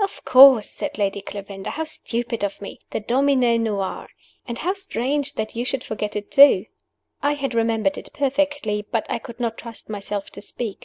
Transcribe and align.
"Of 0.00 0.24
course!" 0.24 0.70
said 0.70 0.96
Lady 0.96 1.20
Clarinda. 1.20 1.68
"How 1.68 1.84
stupid 1.84 2.42
of 2.42 2.62
me! 2.62 2.80
The 2.92 3.00
'Domino 3.00 3.58
Noir.' 3.58 4.08
And 4.48 4.56
how 4.56 4.72
strange 4.72 5.34
that 5.34 5.54
you 5.54 5.62
should 5.62 5.84
forget 5.84 6.16
it 6.16 6.30
too!" 6.30 6.64
I 7.22 7.34
had 7.34 7.52
remembered 7.52 7.98
it 7.98 8.08
perfectly; 8.14 8.86
but 8.90 9.04
I 9.10 9.18
could 9.18 9.40
not 9.40 9.58
trust 9.58 9.90
myself 9.90 10.30
to 10.30 10.40
speak. 10.40 10.78